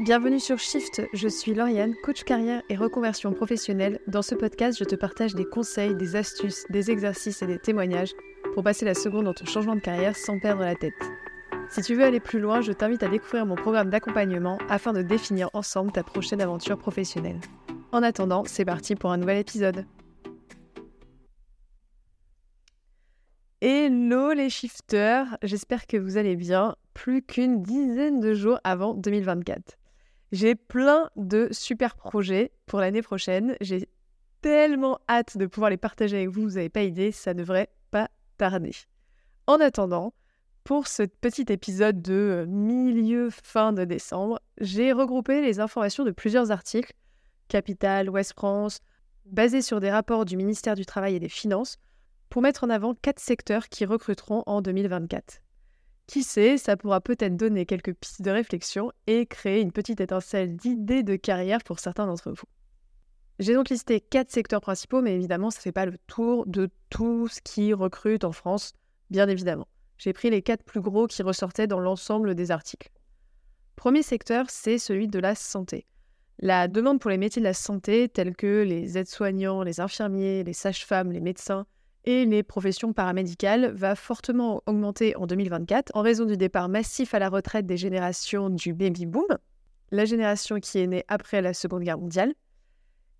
Bienvenue 0.00 0.40
sur 0.40 0.58
Shift, 0.58 1.02
je 1.12 1.28
suis 1.28 1.52
Lauriane, 1.52 1.94
coach 2.02 2.24
carrière 2.24 2.62
et 2.70 2.74
reconversion 2.74 3.34
professionnelle. 3.34 4.00
Dans 4.06 4.22
ce 4.22 4.34
podcast, 4.34 4.78
je 4.78 4.84
te 4.84 4.94
partage 4.94 5.34
des 5.34 5.44
conseils, 5.44 5.94
des 5.94 6.16
astuces, 6.16 6.64
des 6.70 6.90
exercices 6.90 7.42
et 7.42 7.46
des 7.46 7.58
témoignages 7.58 8.14
pour 8.54 8.62
passer 8.62 8.86
la 8.86 8.94
seconde 8.94 9.26
dans 9.26 9.34
ton 9.34 9.44
changement 9.44 9.74
de 9.74 9.80
carrière 9.80 10.16
sans 10.16 10.38
perdre 10.38 10.62
la 10.62 10.74
tête. 10.74 10.94
Si 11.68 11.82
tu 11.82 11.96
veux 11.96 12.04
aller 12.04 12.18
plus 12.18 12.40
loin, 12.40 12.62
je 12.62 12.72
t'invite 12.72 13.02
à 13.02 13.08
découvrir 13.08 13.44
mon 13.44 13.56
programme 13.56 13.90
d'accompagnement 13.90 14.56
afin 14.70 14.94
de 14.94 15.02
définir 15.02 15.50
ensemble 15.52 15.92
ta 15.92 16.02
prochaine 16.02 16.40
aventure 16.40 16.78
professionnelle. 16.78 17.38
En 17.92 18.02
attendant, 18.02 18.44
c'est 18.46 18.64
parti 18.64 18.94
pour 18.94 19.12
un 19.12 19.18
nouvel 19.18 19.36
épisode. 19.36 19.84
Hello 23.60 24.32
les 24.32 24.48
shifters, 24.48 25.36
j'espère 25.42 25.86
que 25.86 25.98
vous 25.98 26.16
allez 26.16 26.36
bien. 26.36 26.74
Plus 26.94 27.20
qu'une 27.20 27.60
dizaine 27.60 28.18
de 28.20 28.32
jours 28.32 28.58
avant 28.64 28.94
2024. 28.94 29.79
J'ai 30.32 30.54
plein 30.54 31.10
de 31.16 31.48
super 31.50 31.96
projets 31.96 32.52
pour 32.66 32.80
l'année 32.80 33.02
prochaine. 33.02 33.56
J'ai 33.60 33.88
tellement 34.42 35.00
hâte 35.08 35.36
de 35.36 35.46
pouvoir 35.46 35.70
les 35.70 35.76
partager 35.76 36.16
avec 36.16 36.28
vous, 36.28 36.42
vous 36.42 36.54
n'avez 36.54 36.68
pas 36.68 36.82
idée, 36.82 37.12
ça 37.12 37.34
ne 37.34 37.40
devrait 37.40 37.68
pas 37.90 38.08
tarder. 38.38 38.72
En 39.46 39.60
attendant, 39.60 40.14
pour 40.64 40.86
ce 40.86 41.02
petit 41.02 41.46
épisode 41.48 42.00
de 42.00 42.12
euh, 42.12 42.46
milieu-fin 42.46 43.72
de 43.72 43.84
décembre, 43.84 44.40
j'ai 44.60 44.92
regroupé 44.92 45.42
les 45.42 45.58
informations 45.58 46.04
de 46.04 46.10
plusieurs 46.10 46.52
articles, 46.52 46.92
Capital, 47.48 48.08
West 48.08 48.34
France, 48.34 48.80
basés 49.26 49.62
sur 49.62 49.80
des 49.80 49.90
rapports 49.90 50.24
du 50.24 50.36
ministère 50.36 50.76
du 50.76 50.86
Travail 50.86 51.16
et 51.16 51.20
des 51.20 51.28
Finances, 51.28 51.78
pour 52.28 52.42
mettre 52.42 52.62
en 52.62 52.70
avant 52.70 52.94
quatre 52.94 53.18
secteurs 53.18 53.68
qui 53.68 53.84
recruteront 53.84 54.44
en 54.46 54.62
2024. 54.62 55.42
Qui 56.10 56.24
sait, 56.24 56.58
ça 56.58 56.76
pourra 56.76 57.00
peut-être 57.00 57.36
donner 57.36 57.66
quelques 57.66 57.94
pistes 57.94 58.20
de 58.20 58.32
réflexion 58.32 58.90
et 59.06 59.26
créer 59.26 59.60
une 59.60 59.70
petite 59.70 60.00
étincelle 60.00 60.56
d'idées 60.56 61.04
de 61.04 61.14
carrière 61.14 61.62
pour 61.62 61.78
certains 61.78 62.04
d'entre 62.04 62.32
vous. 62.32 62.48
J'ai 63.38 63.54
donc 63.54 63.68
listé 63.68 64.00
quatre 64.00 64.32
secteurs 64.32 64.60
principaux, 64.60 65.02
mais 65.02 65.14
évidemment, 65.14 65.52
ça 65.52 65.60
ne 65.60 65.62
fait 65.62 65.70
pas 65.70 65.86
le 65.86 65.98
tour 66.08 66.46
de 66.48 66.68
tout 66.88 67.28
ce 67.28 67.40
qui 67.40 67.72
recrute 67.72 68.24
en 68.24 68.32
France, 68.32 68.72
bien 69.10 69.28
évidemment. 69.28 69.68
J'ai 69.98 70.12
pris 70.12 70.30
les 70.30 70.42
quatre 70.42 70.64
plus 70.64 70.80
gros 70.80 71.06
qui 71.06 71.22
ressortaient 71.22 71.68
dans 71.68 71.78
l'ensemble 71.78 72.34
des 72.34 72.50
articles. 72.50 72.90
Premier 73.76 74.02
secteur, 74.02 74.46
c'est 74.48 74.78
celui 74.78 75.06
de 75.06 75.20
la 75.20 75.36
santé. 75.36 75.86
La 76.40 76.66
demande 76.66 76.98
pour 76.98 77.10
les 77.10 77.18
métiers 77.18 77.40
de 77.40 77.46
la 77.46 77.54
santé, 77.54 78.08
tels 78.08 78.34
que 78.34 78.64
les 78.64 78.98
aides-soignants, 78.98 79.62
les 79.62 79.78
infirmiers, 79.78 80.42
les 80.42 80.54
sages-femmes, 80.54 81.12
les 81.12 81.20
médecins, 81.20 81.66
et 82.04 82.24
les 82.24 82.42
professions 82.42 82.92
paramédicales 82.92 83.72
va 83.72 83.94
fortement 83.94 84.62
augmenter 84.66 85.16
en 85.16 85.26
2024 85.26 85.92
en 85.94 86.02
raison 86.02 86.24
du 86.24 86.36
départ 86.36 86.68
massif 86.68 87.14
à 87.14 87.18
la 87.18 87.28
retraite 87.28 87.66
des 87.66 87.76
générations 87.76 88.50
du 88.50 88.72
baby 88.72 89.06
boom, 89.06 89.38
la 89.90 90.04
génération 90.04 90.60
qui 90.60 90.78
est 90.78 90.86
née 90.86 91.04
après 91.08 91.42
la 91.42 91.52
Seconde 91.52 91.82
Guerre 91.82 91.98
mondiale, 91.98 92.34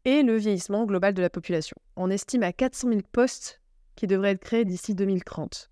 et 0.05 0.23
le 0.23 0.37
vieillissement 0.37 0.87
global 0.87 1.13
de 1.15 1.23
la 1.23 1.31
population. 1.31 1.77
On 1.97 2.11
estime 2.11 2.43
à 2.43 2.53
400 2.53 2.89
000 2.89 3.01
postes 3.13 3.61
qui 3.97 4.07
devraient 4.07 4.31
être 4.31 4.41
créés 4.41 4.65
d'ici 4.65 4.95
2030. 4.95 5.71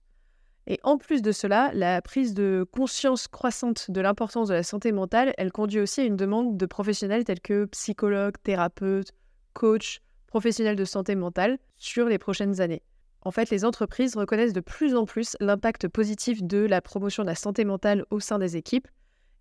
Et 0.66 0.78
en 0.82 0.98
plus 0.98 1.22
de 1.22 1.32
cela, 1.32 1.70
la 1.72 2.02
prise 2.02 2.34
de 2.34 2.66
conscience 2.70 3.26
croissante 3.26 3.90
de 3.90 4.02
l'importance 4.02 4.48
de 4.48 4.54
la 4.54 4.62
santé 4.62 4.92
mentale, 4.92 5.32
elle 5.38 5.50
conduit 5.50 5.80
aussi 5.80 6.02
à 6.02 6.04
une 6.04 6.16
demande 6.16 6.58
de 6.58 6.66
professionnels 6.66 7.24
tels 7.24 7.40
que 7.40 7.64
psychologues, 7.64 8.34
thérapeutes, 8.42 9.12
coachs, 9.54 10.00
professionnels 10.26 10.76
de 10.76 10.84
santé 10.84 11.14
mentale 11.14 11.58
sur 11.78 12.06
les 12.06 12.18
prochaines 12.18 12.60
années. 12.60 12.82
En 13.22 13.30
fait, 13.30 13.50
les 13.50 13.64
entreprises 13.64 14.16
reconnaissent 14.16 14.52
de 14.52 14.60
plus 14.60 14.94
en 14.94 15.04
plus 15.04 15.36
l'impact 15.40 15.88
positif 15.88 16.42
de 16.42 16.58
la 16.58 16.80
promotion 16.80 17.24
de 17.24 17.28
la 17.28 17.34
santé 17.34 17.64
mentale 17.64 18.04
au 18.10 18.20
sein 18.20 18.38
des 18.38 18.56
équipes 18.56 18.88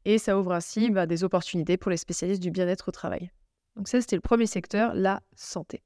et 0.06 0.18
ça 0.18 0.38
ouvre 0.38 0.54
ainsi 0.54 0.90
bah, 0.90 1.06
des 1.06 1.24
opportunités 1.24 1.78
pour 1.78 1.92
les 1.92 1.98
spécialistes 1.98 2.42
du 2.42 2.50
bien-être 2.50 2.90
au 2.90 2.92
travail. 2.92 3.32
Donc 3.76 3.88
ça, 3.88 4.02
c'était 4.02 4.16
le 4.16 4.22
premier 4.22 4.48
secteur, 4.48 4.94
la 4.96 5.22
santé. 5.36 5.84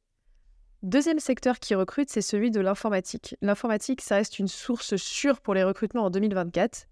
Deuxième 0.84 1.19
secteur 1.19 1.59
qui 1.59 1.75
recrute, 1.75 2.09
c'est 2.09 2.22
celui 2.22 2.50
de 2.50 2.59
l'informatique. 2.59 3.35
L'informatique, 3.41 4.01
ça 4.01 4.16
reste 4.16 4.40
une 4.40 4.47
source 4.47 4.96
sûre 4.96 5.41
pour 5.41 5.53
les 5.53 5.63
recrutements 5.63 6.06
en 6.06 6.09
2024. 6.09 6.88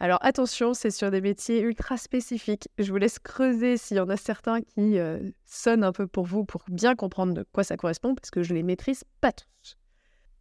Alors 0.00 0.18
attention, 0.22 0.72
c'est 0.72 0.90
sur 0.90 1.10
des 1.10 1.20
métiers 1.20 1.60
ultra 1.60 1.96
spécifiques. 1.96 2.68
Je 2.78 2.90
vous 2.90 2.96
laisse 2.96 3.18
creuser 3.18 3.76
s'il 3.76 3.98
y 3.98 4.00
en 4.00 4.08
a 4.08 4.16
certains 4.16 4.62
qui 4.62 4.98
euh, 4.98 5.20
sonnent 5.44 5.84
un 5.84 5.92
peu 5.92 6.06
pour 6.06 6.24
vous 6.24 6.44
pour 6.44 6.64
bien 6.68 6.94
comprendre 6.96 7.34
de 7.34 7.44
quoi 7.52 7.64
ça 7.64 7.76
correspond, 7.76 8.14
parce 8.14 8.30
que 8.30 8.42
je 8.42 8.54
les 8.54 8.62
maîtrise 8.62 9.04
pas 9.20 9.32
tous. 9.32 9.76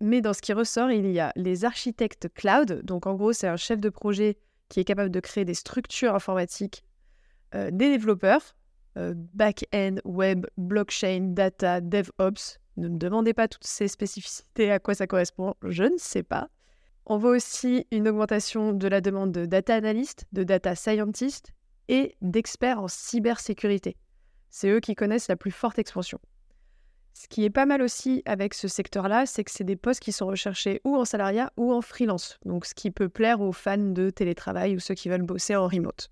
Mais 0.01 0.21
dans 0.21 0.33
ce 0.33 0.41
qui 0.41 0.53
ressort, 0.53 0.91
il 0.91 1.11
y 1.11 1.19
a 1.19 1.33
les 1.35 1.65
architectes 1.65 2.29
cloud. 2.33 2.81
Donc 2.83 3.05
en 3.05 3.15
gros, 3.15 3.33
c'est 3.33 3.47
un 3.47 3.57
chef 3.57 3.79
de 3.79 3.89
projet 3.89 4.37
qui 4.69 4.79
est 4.79 4.85
capable 4.85 5.09
de 5.09 5.19
créer 5.19 5.45
des 5.45 5.53
structures 5.53 6.15
informatiques, 6.15 6.83
euh, 7.55 7.69
des 7.71 7.89
développeurs, 7.89 8.55
euh, 8.97 9.13
back-end, 9.15 9.95
web, 10.05 10.45
blockchain, 10.57 11.31
data, 11.33 11.81
DevOps. 11.81 12.59
Ne 12.77 12.87
me 12.87 12.97
demandez 12.97 13.33
pas 13.33 13.47
toutes 13.47 13.65
ces 13.65 13.87
spécificités 13.87 14.71
à 14.71 14.79
quoi 14.79 14.93
ça 14.93 15.07
correspond, 15.07 15.53
je 15.63 15.83
ne 15.83 15.97
sais 15.97 16.23
pas. 16.23 16.49
On 17.05 17.17
voit 17.17 17.31
aussi 17.31 17.87
une 17.91 18.07
augmentation 18.07 18.71
de 18.71 18.87
la 18.87 19.01
demande 19.01 19.31
de 19.31 19.45
data 19.45 19.75
analyst, 19.75 20.25
de 20.31 20.43
data 20.43 20.75
scientist 20.75 21.51
et 21.87 22.15
d'experts 22.21 22.79
en 22.79 22.87
cybersécurité. 22.87 23.97
C'est 24.49 24.69
eux 24.69 24.79
qui 24.79 24.95
connaissent 24.95 25.27
la 25.27 25.35
plus 25.35 25.51
forte 25.51 25.79
expansion. 25.79 26.19
Ce 27.19 27.27
qui 27.27 27.43
est 27.43 27.49
pas 27.49 27.65
mal 27.65 27.81
aussi 27.81 28.23
avec 28.23 28.53
ce 28.53 28.69
secteur-là, 28.69 29.25
c'est 29.25 29.43
que 29.43 29.51
c'est 29.51 29.65
des 29.65 29.75
postes 29.75 29.99
qui 29.99 30.13
sont 30.13 30.27
recherchés 30.27 30.79
ou 30.85 30.95
en 30.95 31.03
salariat 31.03 31.51
ou 31.57 31.73
en 31.73 31.81
freelance. 31.81 32.39
Donc, 32.45 32.65
ce 32.65 32.73
qui 32.73 32.91
peut 32.91 33.09
plaire 33.09 33.41
aux 33.41 33.51
fans 33.51 33.77
de 33.77 34.09
télétravail 34.09 34.73
ou 34.77 34.79
ceux 34.79 34.93
qui 34.93 35.09
veulent 35.09 35.23
bosser 35.23 35.53
en 35.57 35.67
remote. 35.67 36.11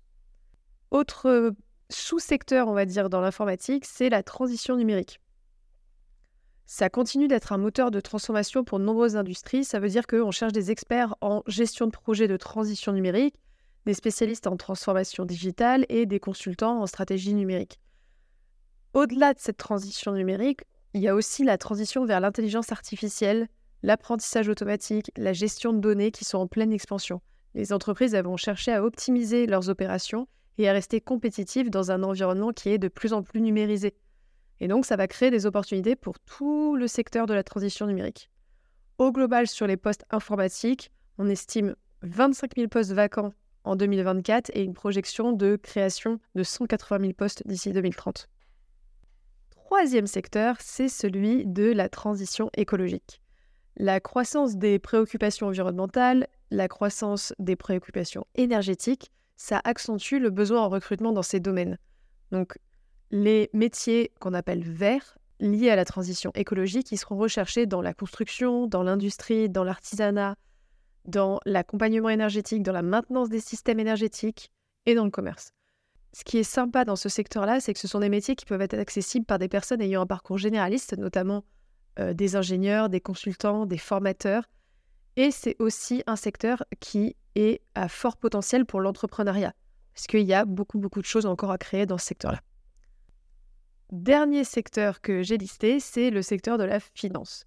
Autre 0.90 1.54
sous-secteur, 1.88 2.68
on 2.68 2.74
va 2.74 2.84
dire, 2.84 3.08
dans 3.08 3.22
l'informatique, 3.22 3.86
c'est 3.86 4.10
la 4.10 4.22
transition 4.22 4.76
numérique. 4.76 5.18
Ça 6.66 6.90
continue 6.90 7.26
d'être 7.26 7.52
un 7.52 7.58
moteur 7.58 7.90
de 7.90 8.00
transformation 8.00 8.62
pour 8.62 8.78
de 8.78 8.84
nombreuses 8.84 9.16
industries. 9.16 9.64
Ça 9.64 9.80
veut 9.80 9.88
dire 9.88 10.06
qu'on 10.06 10.30
cherche 10.30 10.52
des 10.52 10.70
experts 10.70 11.14
en 11.22 11.42
gestion 11.46 11.86
de 11.86 11.92
projets 11.92 12.28
de 12.28 12.36
transition 12.36 12.92
numérique, 12.92 13.36
des 13.86 13.94
spécialistes 13.94 14.46
en 14.46 14.58
transformation 14.58 15.24
digitale 15.24 15.86
et 15.88 16.04
des 16.04 16.20
consultants 16.20 16.82
en 16.82 16.86
stratégie 16.86 17.32
numérique. 17.32 17.80
Au-delà 18.92 19.32
de 19.32 19.38
cette 19.38 19.56
transition 19.56 20.12
numérique, 20.12 20.64
il 20.94 21.02
y 21.02 21.08
a 21.08 21.14
aussi 21.14 21.44
la 21.44 21.58
transition 21.58 22.04
vers 22.04 22.20
l'intelligence 22.20 22.72
artificielle, 22.72 23.48
l'apprentissage 23.82 24.48
automatique, 24.48 25.10
la 25.16 25.32
gestion 25.32 25.72
de 25.72 25.80
données 25.80 26.10
qui 26.10 26.24
sont 26.24 26.38
en 26.38 26.46
pleine 26.46 26.72
expansion. 26.72 27.20
Les 27.54 27.72
entreprises 27.72 28.14
vont 28.14 28.36
chercher 28.36 28.72
à 28.72 28.82
optimiser 28.82 29.46
leurs 29.46 29.68
opérations 29.68 30.28
et 30.56 30.68
à 30.68 30.72
rester 30.72 31.00
compétitives 31.00 31.70
dans 31.70 31.90
un 31.90 32.02
environnement 32.02 32.52
qui 32.52 32.70
est 32.70 32.78
de 32.78 32.88
plus 32.88 33.12
en 33.12 33.22
plus 33.22 33.40
numérisé. 33.40 33.94
Et 34.60 34.68
donc, 34.68 34.86
ça 34.86 34.96
va 34.96 35.06
créer 35.06 35.30
des 35.30 35.46
opportunités 35.46 35.94
pour 35.94 36.18
tout 36.18 36.74
le 36.74 36.88
secteur 36.88 37.26
de 37.26 37.34
la 37.34 37.44
transition 37.44 37.86
numérique. 37.86 38.30
Au 38.98 39.12
global, 39.12 39.46
sur 39.46 39.66
les 39.66 39.76
postes 39.76 40.04
informatiques, 40.10 40.90
on 41.18 41.28
estime 41.28 41.76
25 42.02 42.56
000 42.56 42.68
postes 42.68 42.92
vacants 42.92 43.32
en 43.62 43.76
2024 43.76 44.50
et 44.54 44.62
une 44.62 44.74
projection 44.74 45.32
de 45.32 45.56
création 45.56 46.18
de 46.34 46.42
180 46.42 47.00
000 47.00 47.12
postes 47.12 47.46
d'ici 47.46 47.72
2030 47.72 48.28
troisième 49.68 50.06
secteur, 50.06 50.56
c'est 50.60 50.88
celui 50.88 51.44
de 51.44 51.70
la 51.70 51.90
transition 51.90 52.48
écologique. 52.56 53.20
La 53.76 54.00
croissance 54.00 54.56
des 54.56 54.78
préoccupations 54.78 55.48
environnementales, 55.48 56.26
la 56.50 56.68
croissance 56.68 57.34
des 57.38 57.54
préoccupations 57.54 58.26
énergétiques, 58.34 59.12
ça 59.36 59.60
accentue 59.64 60.20
le 60.20 60.30
besoin 60.30 60.62
en 60.62 60.70
recrutement 60.70 61.12
dans 61.12 61.22
ces 61.22 61.38
domaines. 61.38 61.76
Donc, 62.32 62.58
les 63.10 63.50
métiers 63.52 64.10
qu'on 64.20 64.32
appelle 64.32 64.62
verts, 64.62 65.18
liés 65.38 65.68
à 65.68 65.76
la 65.76 65.84
transition 65.84 66.32
écologique, 66.34 66.90
ils 66.90 66.96
seront 66.96 67.18
recherchés 67.18 67.66
dans 67.66 67.82
la 67.82 67.92
construction, 67.92 68.68
dans 68.68 68.82
l'industrie, 68.82 69.50
dans 69.50 69.64
l'artisanat, 69.64 70.36
dans 71.04 71.40
l'accompagnement 71.44 72.08
énergétique, 72.08 72.62
dans 72.62 72.72
la 72.72 72.80
maintenance 72.80 73.28
des 73.28 73.40
systèmes 73.40 73.80
énergétiques 73.80 74.50
et 74.86 74.94
dans 74.94 75.04
le 75.04 75.10
commerce. 75.10 75.52
Ce 76.12 76.24
qui 76.24 76.38
est 76.38 76.42
sympa 76.42 76.84
dans 76.84 76.96
ce 76.96 77.08
secteur-là, 77.08 77.60
c'est 77.60 77.74
que 77.74 77.80
ce 77.80 77.88
sont 77.88 78.00
des 78.00 78.08
métiers 78.08 78.34
qui 78.34 78.46
peuvent 78.46 78.62
être 78.62 78.78
accessibles 78.78 79.26
par 79.26 79.38
des 79.38 79.48
personnes 79.48 79.80
ayant 79.80 80.02
un 80.02 80.06
parcours 80.06 80.38
généraliste, 80.38 80.96
notamment 80.96 81.44
euh, 81.98 82.14
des 82.14 82.36
ingénieurs, 82.36 82.88
des 82.88 83.00
consultants, 83.00 83.66
des 83.66 83.78
formateurs. 83.78 84.44
Et 85.16 85.30
c'est 85.30 85.56
aussi 85.58 86.02
un 86.06 86.16
secteur 86.16 86.64
qui 86.80 87.16
est 87.34 87.60
à 87.74 87.88
fort 87.88 88.16
potentiel 88.16 88.64
pour 88.64 88.80
l'entrepreneuriat, 88.80 89.52
parce 89.94 90.06
qu'il 90.06 90.22
y 90.22 90.32
a 90.32 90.44
beaucoup, 90.44 90.78
beaucoup 90.78 91.00
de 91.00 91.06
choses 91.06 91.26
encore 91.26 91.50
à 91.50 91.58
créer 91.58 91.86
dans 91.86 91.98
ce 91.98 92.06
secteur-là. 92.06 92.40
Dernier 93.90 94.44
secteur 94.44 95.00
que 95.00 95.22
j'ai 95.22 95.38
listé, 95.38 95.80
c'est 95.80 96.10
le 96.10 96.22
secteur 96.22 96.58
de 96.58 96.64
la 96.64 96.78
finance. 96.78 97.46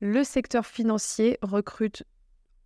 Le 0.00 0.24
secteur 0.24 0.66
financier 0.66 1.38
recrute 1.42 2.04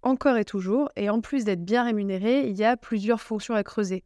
encore 0.03 0.37
et 0.37 0.45
toujours, 0.45 0.91
et 0.97 1.11
en 1.11 1.21
plus 1.21 1.45
d'être 1.45 1.65
bien 1.65 1.85
rémunéré, 1.85 2.49
il 2.49 2.57
y 2.57 2.65
a 2.65 2.77
plusieurs 2.77 3.21
fonctions 3.21 3.55
à 3.55 3.63
creuser. 3.63 4.05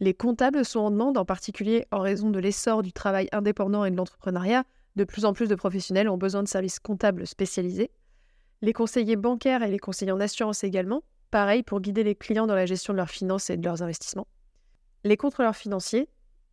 Les 0.00 0.14
comptables 0.14 0.64
sont 0.64 0.80
en 0.80 0.90
demande, 0.90 1.18
en 1.18 1.26
particulier 1.26 1.86
en 1.90 2.00
raison 2.00 2.30
de 2.30 2.38
l'essor 2.38 2.82
du 2.82 2.92
travail 2.92 3.28
indépendant 3.32 3.84
et 3.84 3.90
de 3.90 3.96
l'entrepreneuriat. 3.96 4.64
De 4.96 5.04
plus 5.04 5.24
en 5.26 5.34
plus 5.34 5.48
de 5.48 5.54
professionnels 5.54 6.08
ont 6.08 6.16
besoin 6.16 6.42
de 6.42 6.48
services 6.48 6.80
comptables 6.80 7.26
spécialisés. 7.26 7.90
Les 8.62 8.72
conseillers 8.72 9.16
bancaires 9.16 9.62
et 9.62 9.70
les 9.70 9.78
conseillers 9.78 10.12
en 10.12 10.20
assurance 10.20 10.64
également, 10.64 11.02
pareil 11.30 11.62
pour 11.62 11.80
guider 11.80 12.02
les 12.02 12.14
clients 12.14 12.46
dans 12.46 12.54
la 12.54 12.66
gestion 12.66 12.92
de 12.92 12.96
leurs 12.96 13.10
finances 13.10 13.50
et 13.50 13.56
de 13.56 13.64
leurs 13.64 13.82
investissements. 13.82 14.26
Les 15.04 15.16
contrôleurs 15.16 15.56
financiers, 15.56 16.08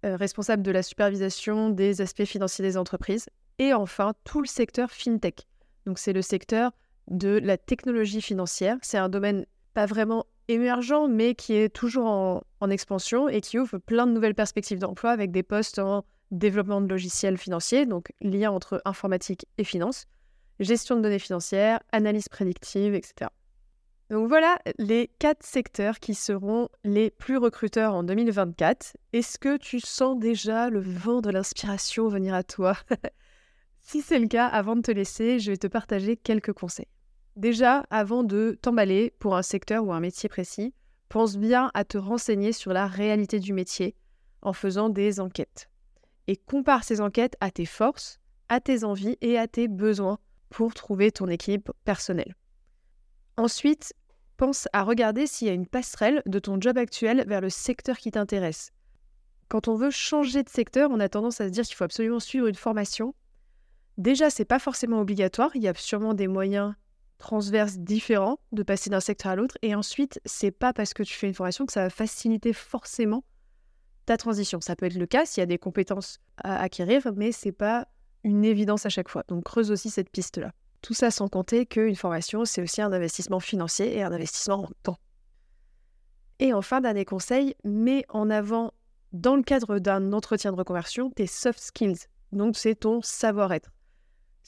euh, 0.05 0.15
responsable 0.15 0.61
de 0.61 0.71
la 0.71 0.83
supervision 0.83 1.69
des 1.69 2.01
aspects 2.01 2.25
financiers 2.25 2.63
des 2.63 2.77
entreprises. 2.77 3.27
Et 3.59 3.73
enfin, 3.73 4.13
tout 4.23 4.41
le 4.41 4.47
secteur 4.47 4.91
FinTech. 4.91 5.47
Donc, 5.85 5.99
c'est 5.99 6.13
le 6.13 6.21
secteur 6.21 6.71
de 7.07 7.39
la 7.41 7.57
technologie 7.57 8.21
financière. 8.21 8.77
C'est 8.81 8.97
un 8.97 9.09
domaine 9.09 9.45
pas 9.73 9.85
vraiment 9.85 10.25
émergent, 10.47 11.07
mais 11.09 11.35
qui 11.35 11.53
est 11.53 11.69
toujours 11.69 12.07
en, 12.07 12.69
expansion 12.69 13.29
et 13.29 13.41
qui 13.41 13.59
ouvre 13.59 13.77
plein 13.77 14.07
de 14.07 14.11
nouvelles 14.11 14.35
perspectives 14.35 14.79
d'emploi 14.79 15.11
avec 15.11 15.31
des 15.31 15.43
postes 15.43 15.79
en 15.79 16.03
développement 16.31 16.81
de 16.81 16.87
logiciels 16.87 17.37
financiers, 17.37 17.85
donc 17.85 18.11
lien 18.21 18.51
entre 18.51 18.81
informatique 18.83 19.45
et 19.57 19.63
finance, 19.63 20.07
gestion 20.59 20.97
de 20.97 21.01
données 21.01 21.19
financières, 21.19 21.79
analyse 21.91 22.27
prédictive, 22.27 22.93
etc. 22.93 23.29
Donc 24.09 24.27
voilà 24.27 24.57
les 24.77 25.09
quatre 25.19 25.45
secteurs 25.45 25.99
qui 25.99 26.13
seront 26.13 26.69
les 26.83 27.11
plus 27.11 27.37
recruteurs 27.37 27.93
en 27.93 28.03
2024. 28.03 28.97
Est-ce 29.13 29.37
que 29.37 29.57
tu 29.57 29.79
sens 29.79 30.17
déjà 30.17 30.69
le 30.69 30.79
vent 30.79 31.21
de 31.21 31.29
l'inspiration 31.29 32.07
venir 32.07 32.33
à 32.33 32.43
toi? 32.43 32.77
Si 33.79 34.01
c'est 34.01 34.19
le 34.19 34.27
cas, 34.27 34.47
avant 34.47 34.75
de 34.75 34.81
te 34.81 34.91
laisser, 34.91 35.39
je 35.39 35.51
vais 35.51 35.57
te 35.57 35.67
partager 35.67 36.17
quelques 36.17 36.51
conseils. 36.51 36.89
Déjà, 37.37 37.85
avant 37.91 38.23
de 38.23 38.57
t'emballer 38.63 39.13
pour 39.19 39.35
un 39.35 39.43
secteur 39.43 39.85
ou 39.85 39.93
un 39.93 39.99
métier 39.99 40.27
précis, 40.27 40.73
pense 41.07 41.37
bien 41.37 41.69
à 41.75 41.83
te 41.83 41.99
renseigner 41.99 42.51
sur 42.51 42.73
la 42.73 42.87
réalité 42.87 43.39
du 43.39 43.53
métier 43.53 43.95
en 44.41 44.53
faisant 44.53 44.89
des 44.89 45.19
enquêtes. 45.19 45.69
Et 46.25 46.35
compare 46.35 46.83
ces 46.83 46.99
enquêtes 46.99 47.37
à 47.39 47.51
tes 47.51 47.67
forces, 47.67 48.19
à 48.49 48.59
tes 48.59 48.83
envies 48.83 49.17
et 49.21 49.37
à 49.37 49.47
tes 49.47 49.67
besoins 49.67 50.17
pour 50.49 50.73
trouver 50.73 51.11
ton 51.11 51.27
équilibre 51.27 51.73
personnel. 51.85 52.35
Ensuite, 53.37 53.93
pense 54.37 54.67
à 54.73 54.81
regarder 54.81 55.27
s'il 55.27 55.47
y 55.47 55.51
a 55.51 55.53
une 55.53 55.67
passerelle 55.67 56.23
de 56.25 56.39
ton 56.39 56.59
job 56.59 56.79
actuel 56.79 57.23
vers 57.27 57.41
le 57.41 57.51
secteur 57.51 57.97
qui 57.97 58.09
t'intéresse. 58.09 58.71
Quand 59.47 59.67
on 59.67 59.75
veut 59.75 59.91
changer 59.91 60.41
de 60.41 60.49
secteur, 60.49 60.89
on 60.91 60.99
a 60.99 61.07
tendance 61.07 61.39
à 61.39 61.45
se 61.45 61.51
dire 61.51 61.65
qu'il 61.65 61.75
faut 61.75 61.83
absolument 61.83 62.19
suivre 62.19 62.47
une 62.47 62.55
formation. 62.55 63.13
Déjà, 63.99 64.31
c'est 64.31 64.43
pas 64.43 64.59
forcément 64.59 65.01
obligatoire, 65.01 65.51
il 65.55 65.61
y 65.61 65.67
a 65.67 65.73
sûrement 65.75 66.15
des 66.15 66.27
moyens 66.27 66.73
transverses 67.17 67.77
différents 67.77 68.39
de 68.51 68.63
passer 68.63 68.89
d'un 68.89 68.99
secteur 68.99 69.31
à 69.31 69.35
l'autre 69.35 69.57
et 69.61 69.75
ensuite, 69.75 70.19
c'est 70.25 70.51
pas 70.51 70.73
parce 70.73 70.93
que 70.93 71.03
tu 71.03 71.13
fais 71.13 71.27
une 71.27 71.33
formation 71.33 71.65
que 71.65 71.73
ça 71.73 71.83
va 71.83 71.89
faciliter 71.89 72.53
forcément 72.53 73.23
ta 74.05 74.17
transition. 74.17 74.61
Ça 74.61 74.75
peut 74.75 74.85
être 74.85 74.95
le 74.95 75.05
cas 75.05 75.25
s'il 75.25 75.41
y 75.41 75.43
a 75.43 75.47
des 75.47 75.57
compétences 75.57 76.19
à 76.37 76.59
acquérir, 76.61 77.11
mais 77.15 77.31
c'est 77.31 77.51
pas 77.51 77.87
une 78.23 78.45
évidence 78.45 78.85
à 78.85 78.89
chaque 78.89 79.09
fois. 79.09 79.23
Donc 79.27 79.43
creuse 79.43 79.71
aussi 79.71 79.89
cette 79.89 80.09
piste-là. 80.09 80.51
Tout 80.81 80.93
ça 80.93 81.11
sans 81.11 81.27
compter 81.27 81.65
qu'une 81.65 81.95
formation, 81.95 82.45
c'est 82.45 82.61
aussi 82.61 82.81
un 82.81 82.91
investissement 82.93 83.39
financier 83.39 83.97
et 83.97 84.03
un 84.03 84.11
investissement 84.11 84.63
en 84.63 84.69
temps. 84.83 84.97
Et 86.39 86.53
enfin, 86.53 86.81
dernier 86.81 87.05
conseil, 87.05 87.55
mets 87.63 88.05
en 88.09 88.29
avant, 88.29 88.71
dans 89.11 89.35
le 89.35 89.41
cadre 89.41 89.79
d'un 89.79 90.13
entretien 90.13 90.51
de 90.51 90.57
reconversion, 90.57 91.09
tes 91.09 91.25
soft 91.25 91.59
skills. 91.59 92.07
Donc, 92.31 92.57
c'est 92.57 92.75
ton 92.75 93.01
savoir-être. 93.01 93.71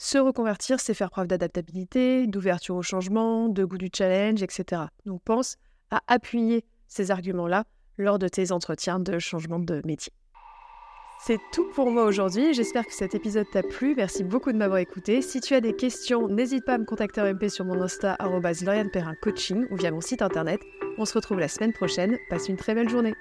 Se 0.02 0.16
reconvertir, 0.16 0.80
c'est 0.80 0.94
faire 0.94 1.10
preuve 1.10 1.26
d'adaptabilité, 1.26 2.26
d'ouverture 2.26 2.74
au 2.74 2.80
changement, 2.80 3.50
de 3.50 3.66
goût 3.66 3.76
du 3.76 3.90
challenge, 3.94 4.42
etc. 4.42 4.84
Donc, 5.04 5.20
pense 5.22 5.56
à 5.90 6.00
appuyer 6.06 6.64
ces 6.88 7.10
arguments-là 7.10 7.64
lors 7.98 8.18
de 8.18 8.26
tes 8.26 8.50
entretiens 8.50 8.98
de 8.98 9.18
changement 9.18 9.58
de 9.58 9.82
métier. 9.84 10.10
C'est 11.26 11.38
tout 11.52 11.68
pour 11.74 11.90
moi 11.90 12.06
aujourd'hui. 12.06 12.54
J'espère 12.54 12.86
que 12.86 12.94
cet 12.94 13.14
épisode 13.14 13.44
t'a 13.52 13.62
plu. 13.62 13.94
Merci 13.94 14.24
beaucoup 14.24 14.52
de 14.52 14.56
m'avoir 14.56 14.78
écouté. 14.78 15.20
Si 15.20 15.38
tu 15.42 15.52
as 15.52 15.60
des 15.60 15.76
questions, 15.76 16.28
n'hésite 16.28 16.64
pas 16.64 16.76
à 16.76 16.78
me 16.78 16.86
contacter 16.86 17.20
en 17.20 17.34
MP 17.34 17.50
sur 17.50 17.66
mon 17.66 17.78
Insta 17.82 18.16
Coaching 19.20 19.66
ou 19.70 19.76
via 19.76 19.90
mon 19.90 20.00
site 20.00 20.22
internet. 20.22 20.62
On 20.96 21.04
se 21.04 21.12
retrouve 21.12 21.40
la 21.40 21.48
semaine 21.48 21.74
prochaine. 21.74 22.16
Passe 22.30 22.48
une 22.48 22.56
très 22.56 22.74
belle 22.74 22.88
journée. 22.88 23.12